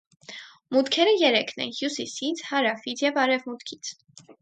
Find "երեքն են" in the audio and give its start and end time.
1.25-1.75